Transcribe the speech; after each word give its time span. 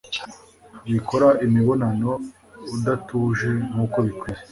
Wikora 0.89 1.27
imibonano 1.45 2.11
udatuje 2.75 3.49
nkuko 3.69 3.97
bikwiye 4.07 4.41